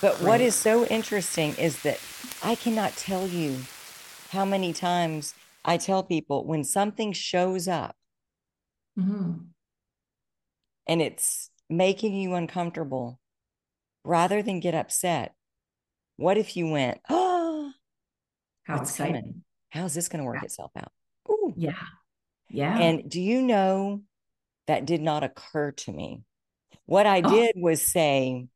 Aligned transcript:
But 0.00 0.20
what 0.22 0.40
is 0.40 0.54
so 0.54 0.84
interesting 0.86 1.54
is 1.56 1.82
that 1.82 1.98
I 2.42 2.54
cannot 2.54 2.92
tell 2.96 3.26
you 3.26 3.58
how 4.30 4.44
many 4.44 4.72
times 4.72 5.34
I 5.64 5.76
tell 5.76 6.02
people 6.04 6.46
when 6.46 6.62
something 6.64 7.12
shows 7.12 7.66
up 7.66 7.96
Mhm. 8.96 9.48
and 10.86 11.02
it's 11.02 11.50
making 11.68 12.14
you 12.14 12.34
uncomfortable, 12.34 13.20
rather 14.04 14.42
than 14.42 14.60
get 14.60 14.74
upset, 14.74 15.34
what 16.16 16.38
if 16.38 16.56
you 16.56 16.68
went, 16.68 17.00
oh, 17.10 17.72
How 18.64 18.76
exciting. 18.76 19.14
coming? 19.14 19.44
how's 19.70 19.94
this 19.94 20.08
going 20.08 20.20
to 20.20 20.24
work 20.24 20.36
Yeah. 20.36 20.44
itself 20.44 20.70
out? 20.76 20.92
Ooh. 21.28 21.52
Yeah. 21.56 21.84
Yeah. 22.48 22.78
And 22.78 23.10
do 23.10 23.20
you 23.20 23.42
know 23.42 24.02
that 24.66 24.86
did 24.86 25.02
not 25.02 25.24
occur 25.24 25.72
to 25.72 25.92
me? 25.92 26.22
What 26.86 27.06
I 27.06 27.20
Oh. 27.20 27.28
did 27.28 27.54
was 27.56 27.84
say, 27.86 28.48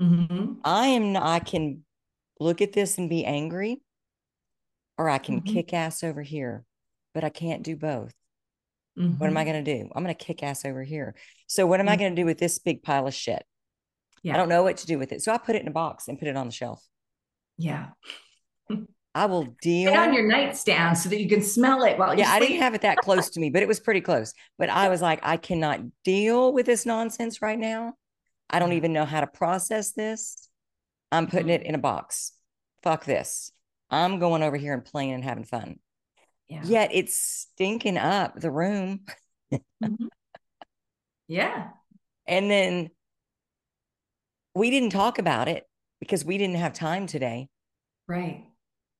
Mhm. 0.00 0.58
I 0.64 0.88
am 0.88 1.16
I 1.16 1.40
can 1.40 1.84
look 2.40 2.60
at 2.60 2.72
this 2.72 2.98
and 2.98 3.08
be 3.10 3.24
angry, 3.24 3.80
or 4.96 5.08
I 5.08 5.18
can 5.18 5.40
Mhm. 5.40 5.46
kick 5.46 5.72
ass 5.72 6.04
over 6.04 6.22
here, 6.22 6.64
but 7.14 7.24
I 7.24 7.30
can't 7.30 7.62
do 7.62 7.76
both. 7.76 8.14
What 8.94 9.28
am 9.28 9.36
I 9.36 9.42
Mhm. 9.42 9.46
going 9.52 9.64
to 9.64 9.74
do? 9.78 9.90
I'm 9.94 10.02
going 10.02 10.14
to 10.14 10.24
kick 10.24 10.42
ass 10.42 10.64
over 10.64 10.82
here. 10.82 11.14
So, 11.46 11.66
what 11.66 11.78
am 11.80 11.88
I 11.88 11.94
Mhm. 11.94 11.98
going 12.00 12.16
to 12.16 12.22
do 12.22 12.26
with 12.26 12.38
this 12.38 12.58
big 12.58 12.82
pile 12.82 13.06
of 13.06 13.14
shit? 13.14 13.44
Yeah. 14.24 14.34
I 14.34 14.36
don't 14.36 14.48
know 14.48 14.64
what 14.64 14.78
to 14.78 14.86
do 14.86 14.98
with 14.98 15.12
it. 15.12 15.22
So, 15.22 15.32
I 15.32 15.38
put 15.38 15.54
it 15.54 15.62
in 15.62 15.68
a 15.68 15.72
box 15.72 16.08
and 16.08 16.18
put 16.18 16.26
it 16.26 16.36
on 16.36 16.46
the 16.46 16.52
shelf. 16.52 16.84
Yeah. 17.56 17.90
I 19.14 19.26
will 19.26 19.44
deal. 19.62 19.92
Get 19.92 20.08
on 20.08 20.14
your 20.14 20.26
nightstand 20.28 20.98
so 20.98 21.08
that 21.08 21.20
you 21.20 21.28
can 21.28 21.42
smell 21.42 21.84
it 21.84 21.96
while 21.98 22.12
you 22.14 22.20
yeah, 22.20 22.30
I 22.30 22.40
didn't 22.40 22.58
have 22.58 22.74
it 22.74 22.82
that 22.82 22.98
close 22.98 23.30
to 23.30 23.40
me, 23.40 23.50
but 23.50 23.62
it 23.62 23.68
was 23.68 23.80
pretty 23.80 24.00
close. 24.00 24.34
But 24.58 24.68
I 24.68 24.88
was 24.88 25.00
like, 25.00 25.20
I 25.22 25.36
cannot 25.36 25.80
deal 26.02 26.52
with 26.52 26.66
this 26.66 26.84
nonsense 26.84 27.40
right 27.40 27.58
now. 27.58 27.94
I 28.50 28.58
don't 28.58 28.72
even 28.72 28.92
know 28.92 29.04
how 29.04 29.20
to 29.20 29.26
process 29.26 29.92
this. 29.92 30.48
I'm 31.12 31.26
putting 31.26 31.48
it 31.50 31.62
Mhm. 31.62 31.66
in 31.66 31.74
a 31.74 31.78
box. 31.78 32.32
Fuck 32.82 33.04
this. 33.04 33.50
I'm 33.90 34.18
going 34.18 34.42
over 34.42 34.56
here 34.56 34.74
and 34.74 34.84
playing 34.84 35.12
and 35.12 35.24
having 35.24 35.44
fun. 35.44 35.80
Yeah. 36.48 36.62
Yet 36.64 36.90
it's 36.92 37.16
stinking 37.16 37.98
up 37.98 38.38
the 38.40 38.50
room. 38.50 39.04
Mhm. 39.82 40.08
Yeah. 41.26 41.70
And 42.26 42.50
then 42.50 42.90
we 44.54 44.70
didn't 44.70 44.90
talk 44.90 45.18
about 45.18 45.48
it 45.48 45.68
because 46.00 46.24
we 46.24 46.38
didn't 46.38 46.56
have 46.56 46.72
time 46.72 47.06
today. 47.06 47.48
Right. 48.06 48.46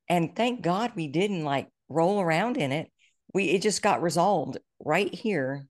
And 0.09 0.35
thank 0.35 0.63
God 0.63 0.93
we 0.95 1.09
didn't 1.09 1.45
like 1.45 1.69
roll 1.89 2.21
around 2.21 2.57
in 2.57 2.73
it. 2.73 2.91
We 3.35 3.51
it 3.51 3.63
just 3.63 3.83
got 3.83 4.03
resolved 4.03 4.59
right 4.79 5.13
here 5.13 5.67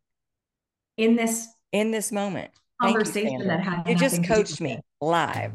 In 0.97 1.17
this 1.17 1.48
in 1.72 1.91
this 1.91 2.12
moment. 2.12 2.52
Thank 2.80 2.94
you, 2.94 2.98
conversation 2.98 3.46
that 3.48 3.60
had 3.60 3.88
you 3.88 3.94
just 3.96 4.16
nothing 4.16 4.22
to 4.22 4.28
do 4.28 4.34
coached 4.34 4.60
me 4.60 4.80
live. 5.00 5.52